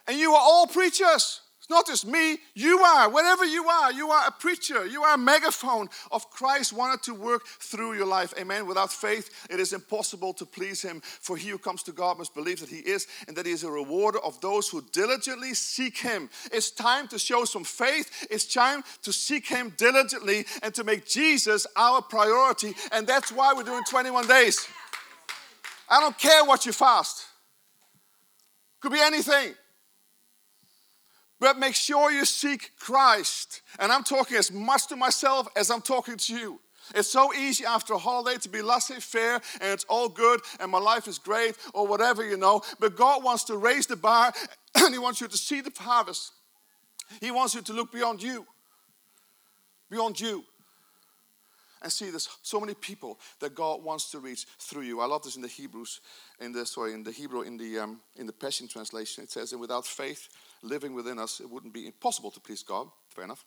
[0.07, 1.41] And you are all preachers.
[1.67, 3.09] It's not just me, you are.
[3.09, 4.85] Whatever you are, you are a preacher.
[4.85, 8.33] You are a megaphone of Christ wanted to work through your life.
[8.39, 8.65] Amen.
[8.65, 11.01] Without faith, it is impossible to please Him.
[11.03, 13.65] For he who comes to God must believe that He is and that He is
[13.65, 16.29] a rewarder of those who diligently seek Him.
[16.53, 18.25] It's time to show some faith.
[18.31, 22.75] It's time to seek Him diligently and to make Jesus our priority.
[22.93, 24.65] And that's why we're doing 21 days.
[25.89, 27.25] I don't care what you fast,
[28.79, 29.53] could be anything.
[31.39, 33.61] But make sure you seek Christ.
[33.79, 36.59] And I'm talking as much to myself as I'm talking to you.
[36.95, 40.71] It's so easy after a holiday to be laissez faire and it's all good and
[40.71, 42.61] my life is great or whatever, you know.
[42.79, 44.33] But God wants to raise the bar
[44.75, 46.31] and He wants you to see the harvest.
[47.21, 48.45] He wants you to look beyond you.
[49.89, 50.43] Beyond you.
[51.81, 54.99] And see, there's so many people that God wants to reach through you.
[54.99, 56.01] I love this in the Hebrews,
[56.39, 59.23] in the sorry, in the Hebrew, in the um, in the Passion translation.
[59.23, 60.27] It says, "And without faith,
[60.61, 62.87] living within us, it wouldn't be impossible to please God.
[63.09, 63.45] Fair enough.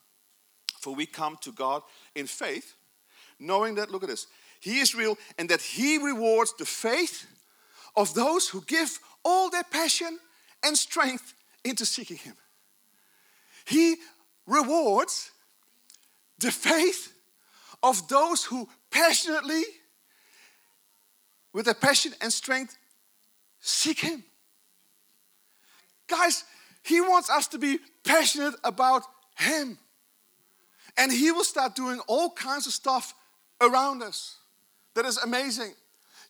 [0.80, 1.82] For we come to God
[2.14, 2.74] in faith,
[3.38, 4.26] knowing that, look at this,
[4.60, 7.26] He is real and that He rewards the faith
[7.96, 10.18] of those who give all their passion
[10.62, 12.34] and strength into seeking Him.
[13.64, 13.96] He
[14.46, 15.30] rewards
[16.38, 17.12] the faith
[17.82, 19.62] of those who passionately,
[21.52, 22.76] with their passion and strength,
[23.60, 24.24] seek Him.
[26.08, 26.44] Guys,
[26.82, 29.02] he wants us to be passionate about
[29.36, 29.78] Him.
[30.96, 33.14] And He will start doing all kinds of stuff
[33.60, 34.38] around us
[34.94, 35.72] that is amazing.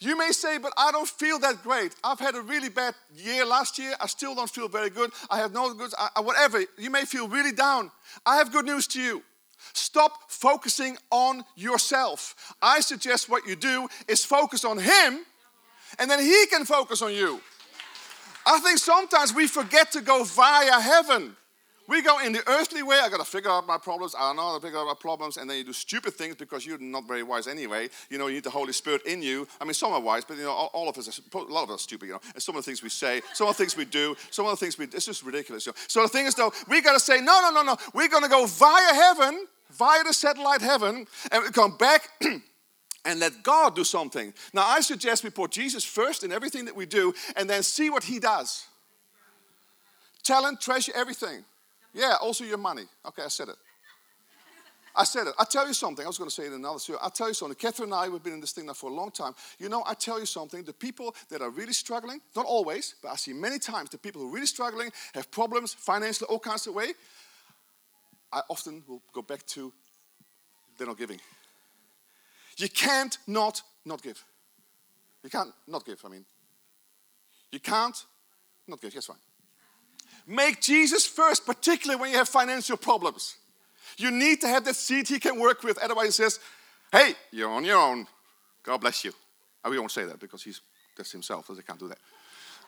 [0.01, 1.95] You may say, but I don't feel that great.
[2.03, 3.95] I've had a really bad year last year.
[4.01, 5.11] I still don't feel very good.
[5.29, 6.63] I have no good, I, whatever.
[6.79, 7.91] You may feel really down.
[8.25, 9.23] I have good news to you.
[9.73, 12.55] Stop focusing on yourself.
[12.61, 15.25] I suggest what you do is focus on Him,
[15.99, 17.41] and then He can focus on you.
[18.47, 21.37] I think sometimes we forget to go via heaven.
[21.91, 23.01] We go in the earthly way.
[23.03, 24.15] I got to figure out my problems.
[24.17, 25.39] I don't know how to figure out my problems.
[25.39, 27.89] And then you do stupid things because you're not very wise anyway.
[28.09, 29.49] You know, you need the Holy Spirit in you.
[29.61, 31.65] I mean, some are wise, but you know, all, all of us, are, a lot
[31.65, 32.07] of us are stupid.
[32.07, 34.15] You know, and some of the things we say, some of the things we do,
[34.31, 34.85] some of the things we.
[34.85, 35.67] It's just ridiculous.
[35.67, 35.77] You know?
[35.89, 37.77] So the thing is, though, we got to say, no, no, no, no.
[37.93, 42.09] We're to go via heaven, via the satellite heaven, and we come back.
[43.05, 44.33] and let God do something.
[44.53, 47.91] Now, I suggest we put Jesus first in everything that we do and then see
[47.91, 48.67] what He does.
[50.23, 51.45] Talent, treasure, everything.
[51.93, 52.85] Yeah, also your money.
[53.07, 53.57] Okay, I said it.
[54.95, 55.35] I said it.
[55.39, 56.05] I tell you something.
[56.05, 56.97] I was going to say it in another show.
[57.01, 57.57] I'll tell you something.
[57.57, 59.35] Catherine and I, we've been in this thing now for a long time.
[59.59, 60.65] You know, I tell you something.
[60.65, 64.21] The people that are really struggling, not always, but I see many times the people
[64.21, 66.93] who are really struggling, have problems financially, all kinds of way.
[68.33, 69.73] I often will go back to
[70.77, 71.21] they're not giving.
[72.57, 74.23] You can't not not give.
[75.23, 76.25] You can't not give, I mean.
[77.53, 78.05] You can't
[78.67, 79.17] not give, yes, fine.
[80.31, 83.37] Make Jesus first, particularly when you have financial problems.
[83.97, 85.77] You need to have that seed he can work with.
[85.79, 86.39] Otherwise, he says,
[86.93, 88.07] hey, you're on your own.
[88.63, 89.13] God bless you.
[89.65, 90.61] And we won't say that because he's
[90.97, 91.99] That's himself, so they can't do that.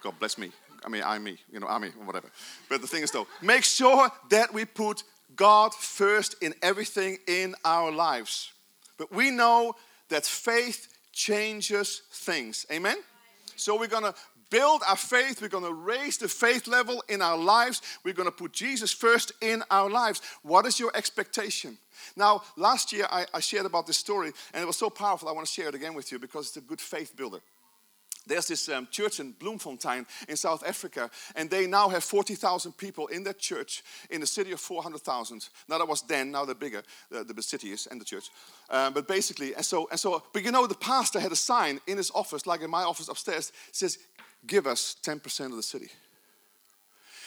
[0.03, 0.51] God bless me.
[0.85, 2.31] I mean, I'm me, you know, I'm me, or whatever.
[2.69, 5.05] But the thing is, though, make sure that we put
[5.37, 8.53] God first in everything in our lives.
[8.97, 9.75] But we know
[10.09, 12.67] that faith changes things.
[12.73, 12.97] Amen?
[13.55, 14.15] So we're going to
[14.53, 15.41] build our faith.
[15.41, 17.81] We're going to raise the faith level in our lives.
[18.05, 20.21] We're going to put Jesus first in our lives.
[20.43, 21.79] What is your expectation?
[22.17, 25.29] Now, last year I, I shared about this story, and it was so powerful.
[25.29, 27.41] I want to share it again with you because it's a good faith builder.
[28.27, 33.09] There's this um, church in Bloemfontein in South Africa, and they now have 40,000 people
[33.09, 35.49] in that church in a city of 400,000.
[35.69, 38.31] Now that was then, now they're bigger, the, the city is and the church.
[38.71, 41.81] Um, but basically, and so, and so, but you know, the pastor had a sign
[41.87, 43.99] in his office, like in my office upstairs, says,
[44.47, 45.91] "Give us 10% of the city."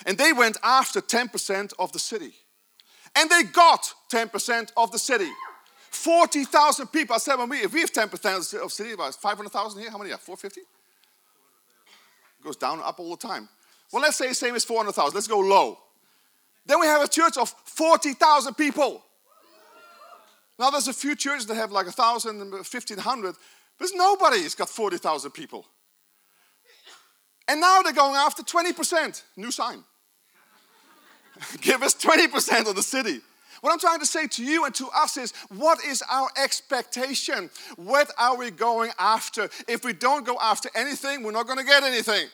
[0.06, 2.34] And they went after 10% of the city,
[3.16, 5.32] and they got 10% of the city.
[5.92, 7.16] 40,000 people.
[7.16, 9.98] I said, when we, if we have 10% of the city, about 500,000 here, how
[9.98, 10.18] many are?
[10.18, 10.62] 450?
[12.46, 13.50] Goes down and up all the time.
[13.92, 15.14] Well, let's say the same as 400,000.
[15.14, 15.78] Let's go low.
[16.66, 19.04] Then we have a church of 40,000 people.
[20.58, 23.36] Now, there's a few churches that have like 1,000 and 1,500.
[23.78, 25.66] There's nobody has got 40,000 people.
[27.48, 29.22] And now they're going after 20%.
[29.36, 29.84] New sign.
[31.62, 33.22] Give us 20% of the city.
[33.62, 37.50] What I'm trying to say to you and to us is what is our expectation?
[37.76, 39.50] What are we going after?
[39.68, 42.28] If we don't go after anything, we're not going to get anything.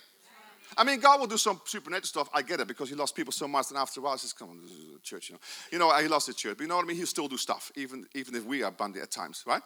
[0.78, 2.30] I mean, God will do some supernatural stuff.
[2.34, 4.34] I get it because He lost people so much, and after a while, He says,
[4.34, 5.40] "Come on, this is a church." You know,
[5.72, 6.58] you know, He lost the church.
[6.58, 6.98] But you know what I mean?
[6.98, 9.62] He'll still do stuff, even even if we are bundy at times, right?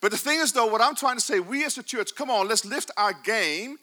[0.00, 2.30] But the thing is, though, what I'm trying to say, we as a church, come
[2.30, 3.78] on, let's lift our game,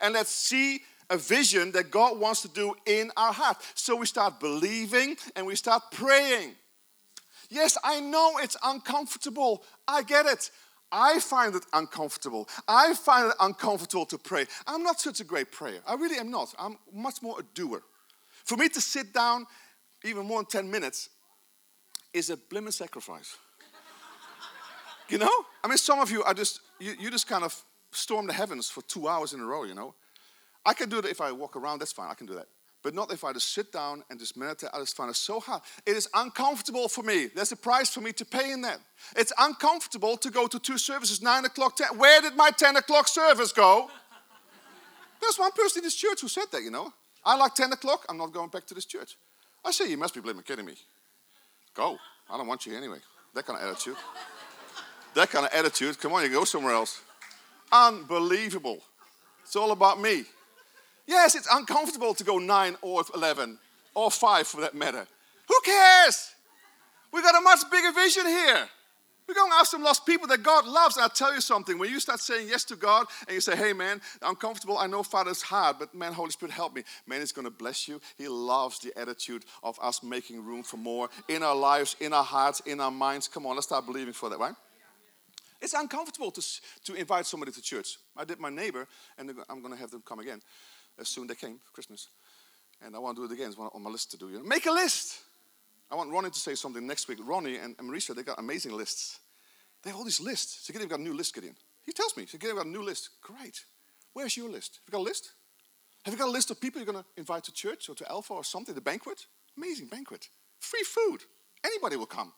[0.00, 3.58] and let's see a vision that God wants to do in our heart.
[3.74, 6.54] So we start believing and we start praying.
[7.48, 9.62] Yes, I know it's uncomfortable.
[9.86, 10.50] I get it.
[10.90, 12.48] I find it uncomfortable.
[12.68, 14.46] I find it uncomfortable to pray.
[14.66, 15.80] I'm not such a great prayer.
[15.86, 16.54] I really am not.
[16.58, 17.82] I'm much more a doer.
[18.44, 19.46] For me to sit down
[20.04, 21.10] even more than 10 minutes
[22.12, 23.36] is a blimmin' sacrifice.
[25.08, 25.44] you know?
[25.62, 28.70] I mean, some of you are just, you, you just kind of storm the heavens
[28.70, 29.94] for two hours in a row, you know?
[30.66, 32.48] I can do that if I walk around, that's fine, I can do that
[32.86, 34.70] but not if I just sit down and just meditate.
[34.72, 35.60] I just find it so hard.
[35.84, 37.26] It is uncomfortable for me.
[37.26, 38.78] There's a price for me to pay in that.
[39.16, 41.98] It's uncomfortable to go to two services, nine o'clock, ten.
[41.98, 43.90] Where did my 10 o'clock service go?
[45.20, 46.92] There's one person in this church who said that, you know.
[47.24, 49.16] I like 10 o'clock, I'm not going back to this church.
[49.64, 50.74] I say, you must be blaming kidding me.
[51.74, 51.98] Go.
[52.30, 52.98] I don't want you anyway.
[53.34, 53.96] That kind of attitude.
[55.14, 55.98] that kind of attitude.
[55.98, 57.00] Come on, you go somewhere else.
[57.72, 58.78] Unbelievable.
[59.42, 60.24] It's all about me.
[61.06, 63.58] Yes, it's uncomfortable to go 9 or 11
[63.94, 65.06] or 5 for that matter.
[65.48, 66.34] Who cares?
[67.12, 68.68] We got a much bigger vision here.
[69.28, 70.96] We're going to after some lost people that God loves.
[70.96, 73.56] And I'll tell you something when you start saying yes to God and you say,
[73.56, 74.78] hey, man, I'm comfortable.
[74.78, 76.82] I know Father's hard, but man, Holy Spirit, help me.
[77.08, 78.00] Man, He's going to bless you.
[78.18, 82.22] He loves the attitude of us making room for more in our lives, in our
[82.22, 83.26] hearts, in our minds.
[83.26, 84.54] Come on, let's start believing for that, right?
[85.60, 86.42] It's uncomfortable to,
[86.84, 87.96] to invite somebody to church.
[88.16, 88.86] I did my neighbor,
[89.18, 90.40] and I'm going to have them come again
[90.98, 92.08] as soon they came Christmas.
[92.84, 93.48] And I want to do it again.
[93.48, 94.28] It's on my list to do.
[94.28, 94.44] You know?
[94.44, 95.20] Make a list.
[95.90, 97.18] I want Ronnie to say something next week.
[97.24, 99.20] Ronnie and, Marisa, they got amazing lists.
[99.82, 100.66] They have all these lists.
[100.66, 101.54] So Gideon got a new list, Gideon.
[101.84, 103.10] He tells me, so Gideon got a new list.
[103.22, 103.64] Great.
[104.12, 104.80] Where's your list?
[104.84, 105.32] Have you got a list?
[106.04, 108.10] Have you got a list of people you're going to invite to church or to
[108.10, 109.26] Alpha or something, the banquet?
[109.56, 110.28] Amazing banquet.
[110.58, 111.22] Free food.
[111.64, 112.32] Anybody will come.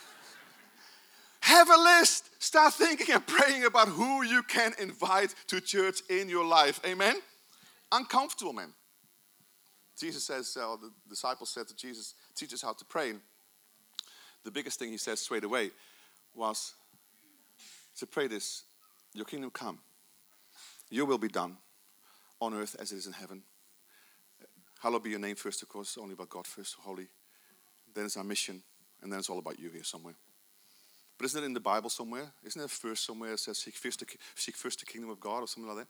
[1.40, 2.30] Have a list.
[2.42, 6.80] Start thinking and praying about who you can invite to church in your life.
[6.86, 7.16] Amen?
[7.94, 8.72] Uncomfortable, man.
[9.98, 13.12] Jesus says, uh, the disciples said to Jesus, teach us how to pray.
[14.44, 15.70] The biggest thing he said straight away
[16.34, 16.74] was
[17.98, 18.64] to pray this
[19.14, 19.78] Your kingdom come,
[20.90, 21.56] your will be done
[22.40, 23.42] on earth as it is in heaven.
[24.82, 27.08] Hallowed be your name first, of course, only about God first, holy.
[27.94, 28.62] Then it's our mission,
[29.00, 30.14] and then it's all about you here somewhere.
[31.16, 32.32] But isn't it in the Bible somewhere?
[32.44, 35.38] Isn't there verse somewhere that says, seek first, the, seek first the kingdom of God
[35.38, 35.88] or something like that?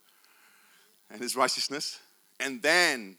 [1.10, 1.98] And his righteousness,
[2.40, 3.16] and then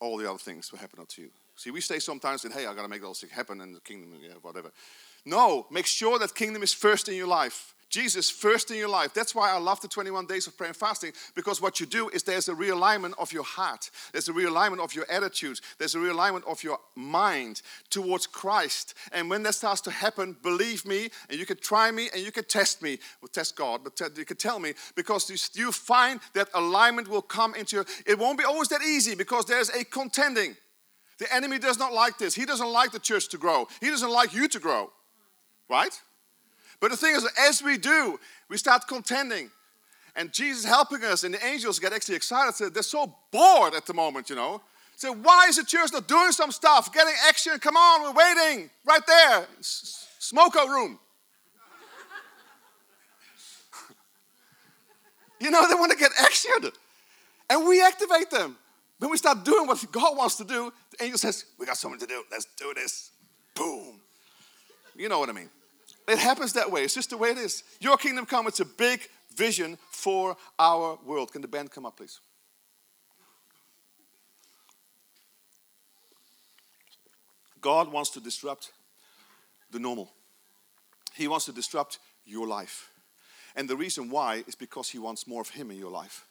[0.00, 1.30] all the other things will happen unto you.
[1.56, 4.12] See, we say sometimes that, hey, I gotta make those things happen in the kingdom,
[4.20, 4.70] yeah, whatever.
[5.24, 7.74] No, make sure that kingdom is first in your life.
[7.90, 9.14] Jesus first in your life.
[9.14, 12.08] That's why I love the 21 days of prayer and fasting because what you do
[12.10, 15.98] is there's a realignment of your heart, there's a realignment of your attitudes, there's a
[15.98, 18.94] realignment of your mind towards Christ.
[19.12, 22.32] And when that starts to happen, believe me, and you can try me and you
[22.32, 22.98] can test me.
[23.22, 27.54] Well, test God, but you can tell me because you find that alignment will come
[27.54, 27.86] into your.
[28.06, 30.56] It won't be always that easy because there's a contending.
[31.18, 32.34] The enemy does not like this.
[32.34, 33.66] He doesn't like the church to grow.
[33.80, 34.92] He doesn't like you to grow.
[35.68, 36.00] Right?
[36.80, 39.50] But the thing is, as we do, we start contending.
[40.16, 42.74] and Jesus helping us, and the angels get actually excited.
[42.74, 44.60] They're so bored at the moment, you know.
[44.96, 47.56] Say, why is the church not doing some stuff, getting action?
[47.60, 50.98] Come on, we're waiting right there, smoko room.
[55.40, 56.72] you know, they want to get action,
[57.48, 58.56] and we activate them.
[58.98, 62.00] When we start doing what God wants to do, the angel says, "We got something
[62.00, 62.24] to do.
[62.32, 63.12] Let's do this."
[63.54, 64.00] Boom.
[64.96, 65.48] You know what I mean?
[66.08, 66.82] It happens that way.
[66.84, 67.62] It's just the way it is.
[67.80, 68.46] Your kingdom come.
[68.46, 71.32] It's a big vision for our world.
[71.32, 72.20] Can the band come up, please?
[77.60, 78.72] God wants to disrupt
[79.70, 80.10] the normal.
[81.14, 82.90] He wants to disrupt your life.
[83.54, 86.26] And the reason why is because He wants more of Him in your life.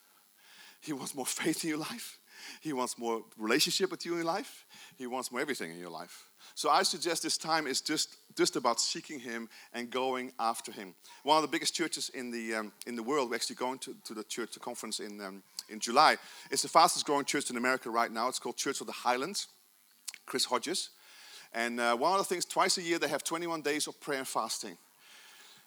[0.81, 2.17] He wants more faith in your life.
[2.61, 4.65] He wants more relationship with you in life.
[4.97, 6.25] He wants more everything in your life.
[6.55, 10.95] So I suggest this time is just, just about seeking Him and going after Him.
[11.23, 13.95] One of the biggest churches in the, um, in the world, we're actually going to,
[14.05, 16.17] to the church conference in, um, in July.
[16.51, 18.27] It's the fastest growing church in America right now.
[18.27, 19.47] It's called Church of the Highlands,
[20.25, 20.89] Chris Hodges.
[21.53, 24.19] And uh, one of the things, twice a year, they have 21 days of prayer
[24.19, 24.77] and fasting.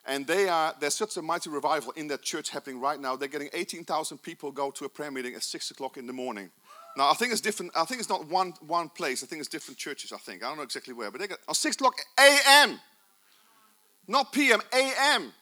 [0.07, 3.17] And they are, there's such a mighty revival in that church happening right now.
[3.17, 6.51] They're getting 18,000 people go to a prayer meeting at 6 o'clock in the morning.
[6.97, 7.73] Now, I think it's different.
[7.77, 9.23] I think it's not one, one place.
[9.23, 10.43] I think it's different churches, I think.
[10.43, 11.11] I don't know exactly where.
[11.11, 12.81] But they get, on 6 o'clock a.m.,
[14.09, 15.33] not p.m., a.m.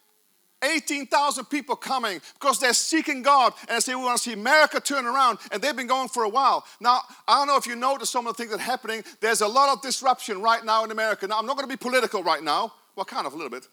[0.63, 4.81] 18,000 people coming because they're seeking God and they say, We want to see America
[4.81, 5.39] turn around.
[5.53, 6.65] And they've been going for a while.
[6.81, 9.05] Now, I don't know if you notice some of the things that are happening.
[9.21, 11.27] There's a lot of disruption right now in America.
[11.27, 12.73] Now, I'm not going to be political right now.
[12.97, 13.69] Well, kind of a little bit.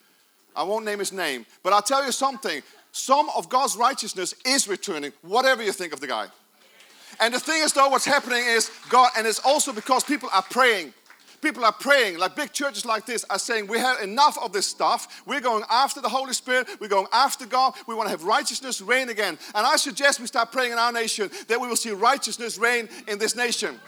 [0.55, 1.45] I won't name his name.
[1.63, 2.61] But I'll tell you something.
[2.91, 6.27] Some of God's righteousness is returning, whatever you think of the guy.
[7.19, 10.43] And the thing is, though, what's happening is God, and it's also because people are
[10.43, 10.93] praying.
[11.41, 14.65] People are praying, like big churches like this are saying, We have enough of this
[14.65, 15.21] stuff.
[15.27, 16.67] We're going after the Holy Spirit.
[16.79, 17.73] We're going after God.
[17.87, 19.37] We want to have righteousness reign again.
[19.53, 22.89] And I suggest we start praying in our nation that we will see righteousness reign
[23.07, 23.79] in this nation.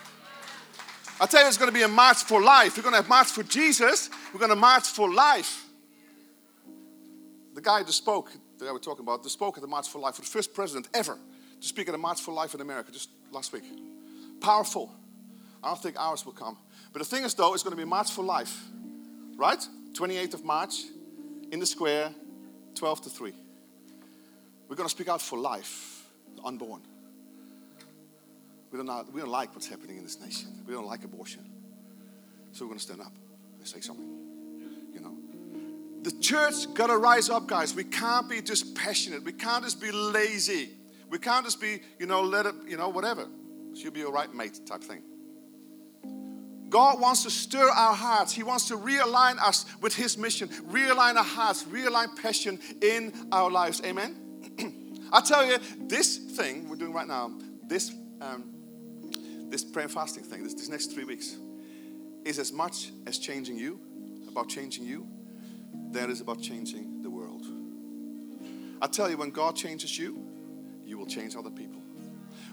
[1.20, 2.78] I tell you, it's going to be a march for life.
[2.78, 4.10] We're going to have march for Jesus.
[4.34, 5.67] We're going to march for life.
[7.58, 9.98] The guy that spoke, that I was talking about, that spoke at the March for
[9.98, 11.18] Life for the first president ever
[11.60, 13.64] to speak at a March for Life in America just last week.
[14.40, 14.94] Powerful.
[15.64, 16.56] I don't think ours will come.
[16.94, 18.64] But the thing is, though, it's going to be March for Life,
[19.38, 19.58] right?
[19.94, 20.84] 28th of March
[21.52, 22.14] in the square,
[22.76, 23.34] 12 to 3.
[24.70, 26.84] We're going to speak out for life, the unborn.
[28.72, 30.50] We don't, we don't like what's happening in this nation.
[30.68, 31.44] We don't like abortion.
[32.52, 33.14] So we're going to stand up
[33.58, 34.27] and say something.
[36.08, 37.76] The church got to rise up, guys.
[37.76, 39.26] We can't be just passionate.
[39.26, 40.70] We can't just be lazy.
[41.10, 43.28] We can't just be, you know, let it, you know, whatever.
[43.74, 45.04] She'll be all right, mate type thing.
[46.70, 48.32] God wants to stir our hearts.
[48.32, 53.52] He wants to realign us with His mission, realign our hearts, realign passion in our
[53.52, 53.82] lives.
[53.84, 54.16] Amen.
[55.12, 55.58] I tell you,
[55.90, 57.34] this thing we're doing right now,
[57.68, 58.46] this um,
[59.50, 61.36] this prayer and fasting thing, this, this next three weeks,
[62.24, 63.82] is as much as changing you,
[64.30, 65.06] about changing you,
[65.92, 67.46] that is about changing the world.
[68.82, 70.24] I tell you, when God changes you,
[70.86, 71.82] you will change other people.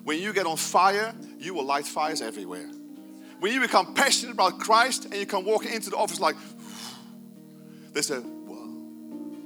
[0.05, 2.69] When you get on fire, you will light fires everywhere.
[3.41, 6.37] When you become passionate about Christ and you can walk into the office like,
[7.93, 8.55] they say, Whoa,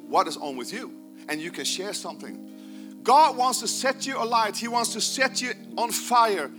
[0.09, 0.94] what is on with you?
[1.29, 3.01] And you can share something.
[3.03, 6.51] God wants to set you alight, He wants to set you on fire.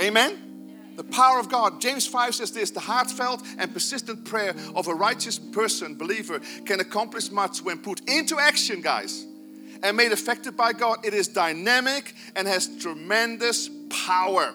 [0.00, 0.47] Amen?
[0.98, 1.80] The power of God.
[1.80, 6.80] James 5 says this the heartfelt and persistent prayer of a righteous person, believer, can
[6.80, 9.24] accomplish much when put into action, guys
[9.82, 14.52] and made effective by God, it is dynamic and has tremendous power.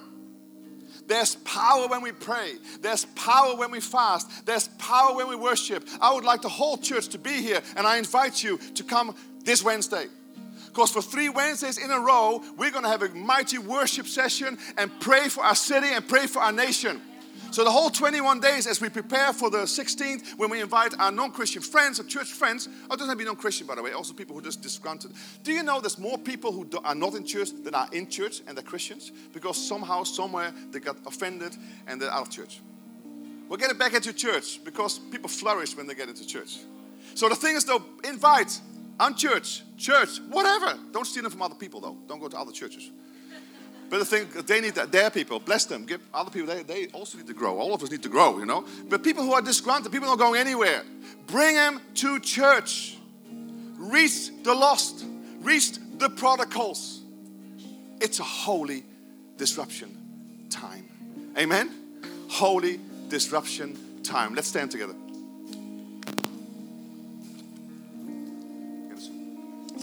[1.08, 2.54] There's power when we pray.
[2.82, 4.46] There's power when we fast.
[4.46, 5.88] There's power when we worship.
[6.02, 9.16] I would like the whole church to be here, and I invite you to come
[9.44, 10.08] this Wednesday.
[10.74, 14.58] Because for three Wednesdays in a row, we're going to have a mighty worship session
[14.76, 17.00] and pray for our city and pray for our nation.
[17.52, 21.12] So the whole 21 days as we prepare for the 16th, when we invite our
[21.12, 24.16] non-Christian friends, our church friends, oh, doesn't have to be non-Christian by the way, also
[24.16, 25.14] people who are just disgruntled.
[25.44, 28.42] Do you know there's more people who are not in church than are in church
[28.48, 29.12] and they're Christians?
[29.32, 32.62] Because somehow, somewhere, they got offended and they're out of church.
[33.48, 36.58] We'll get it back into church because people flourish when they get into church.
[37.14, 38.60] So the thing is though, invite,
[39.00, 40.78] unchurch, church, church, whatever.
[40.92, 41.98] Don't steal them from other people though.
[42.08, 42.90] Don't go to other churches.
[43.90, 44.92] But the thing, they need that.
[44.92, 45.86] Their people, bless them.
[45.86, 47.60] Give other people, they, they also need to grow.
[47.60, 48.66] All of us need to grow, you know.
[48.90, 50.84] But people who are disgruntled, people not going anywhere,
[51.28, 52.98] bring them to church.
[53.78, 55.06] Reach the lost,
[55.42, 57.02] reach the prodigals.
[58.02, 58.84] It's a holy
[59.38, 59.96] disruption
[60.50, 60.90] time.
[61.38, 61.70] Amen?
[62.30, 62.80] Holy
[63.10, 64.34] disruption time.
[64.34, 64.96] Let's stand together.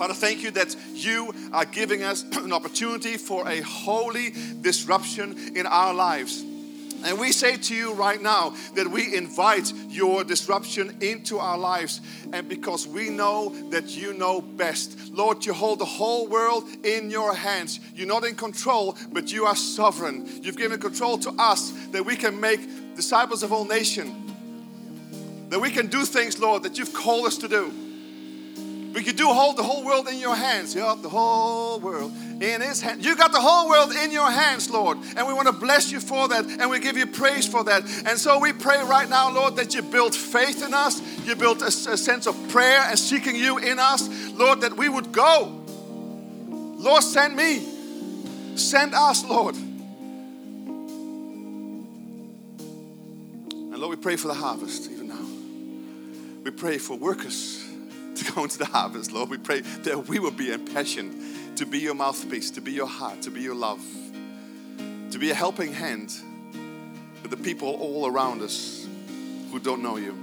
[0.01, 4.33] Father, thank you that you are giving us an opportunity for a holy
[4.63, 6.41] disruption in our lives.
[7.05, 12.01] And we say to you right now that we invite your disruption into our lives.
[12.33, 15.13] And because we know that you know best.
[15.13, 17.79] Lord, you hold the whole world in your hands.
[17.95, 20.27] You're not in control, but you are sovereign.
[20.43, 24.33] You've given control to us that we can make disciples of all nations.
[25.51, 27.90] That we can do things, Lord, that you've called us to do.
[28.93, 30.75] But you do hold the whole world in your hands.
[30.75, 33.05] You have the whole world in His hand.
[33.05, 34.99] You got the whole world in your hands, Lord.
[35.17, 36.45] And we want to bless you for that.
[36.45, 37.85] And we give you praise for that.
[38.07, 41.01] And so we pray right now, Lord, that you build faith in us.
[41.25, 44.09] You build a, a sense of prayer and seeking you in us.
[44.33, 45.57] Lord, that we would go.
[46.49, 47.65] Lord, send me.
[48.57, 49.55] Send us, Lord.
[53.55, 55.25] And Lord, we pray for the harvest even now.
[56.43, 57.60] We pray for workers
[58.25, 59.31] to go into the harvest, Lord.
[59.31, 63.23] We pray that we will be impassioned to be your mouthpiece, to be your heart,
[63.23, 63.83] to be your love,
[65.11, 66.13] to be a helping hand
[67.23, 68.87] for the people all around us
[69.51, 70.17] who don't know you.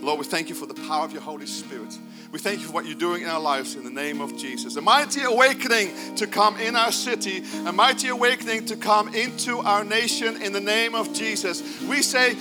[0.00, 1.98] Lord, we thank you for the power of your Holy Spirit.
[2.30, 4.76] We thank you for what you're doing in our lives in the name of Jesus.
[4.76, 9.84] A mighty awakening to come in our city, a mighty awakening to come into our
[9.84, 11.62] nation in the name of Jesus.
[11.82, 12.36] We say,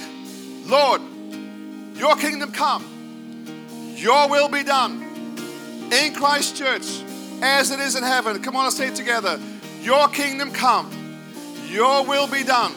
[0.65, 1.01] Lord,
[1.95, 2.83] your kingdom come
[4.03, 5.01] your will be done
[5.93, 7.03] in Christchurch
[7.41, 8.43] as it is in heaven.
[8.43, 9.39] Come on, let's say it together.
[9.81, 10.91] Your kingdom come.
[11.67, 12.73] Your will be done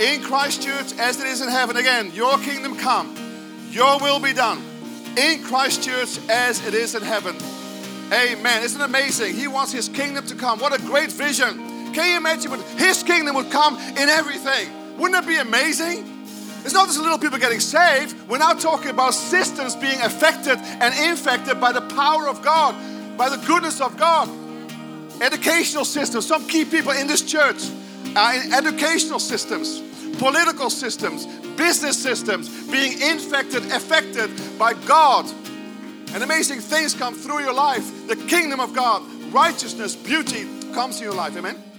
[0.00, 1.76] in Christchurch as it is in heaven.
[1.76, 3.14] Again, your kingdom come.
[3.70, 4.64] Your will be done
[5.16, 7.36] in Christchurch as it is in heaven.
[8.12, 8.64] Amen.
[8.64, 9.36] Isn't it amazing?
[9.36, 10.58] He wants his kingdom to come.
[10.58, 11.92] What a great vision.
[11.92, 14.96] Can you imagine what his kingdom would come in everything?
[14.98, 16.13] Wouldn't that be amazing?
[16.64, 18.16] It's not just little people getting saved.
[18.28, 22.74] We're now talking about systems being affected and infected by the power of God,
[23.18, 24.30] by the goodness of God.
[25.20, 27.62] Educational systems, some key people in this church
[28.16, 29.82] are in educational systems,
[30.18, 35.30] political systems, business systems being infected, affected by God.
[36.14, 38.08] And amazing things come through your life.
[38.08, 39.02] The kingdom of God,
[39.32, 41.36] righteousness, beauty comes in your life.
[41.36, 41.73] Amen.